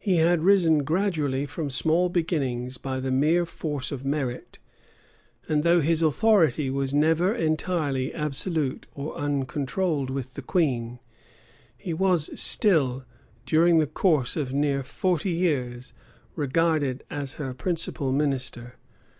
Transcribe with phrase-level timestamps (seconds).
[0.00, 4.58] He rad risen gradually from small beginnings by the mere force of merit;
[5.48, 10.98] and though his authority was never entirely absolute or uncontrolled with the queen,
[11.78, 13.04] he was still,
[13.46, 15.92] during the course of near forty years,
[16.34, 18.74] regarded as her principal minister.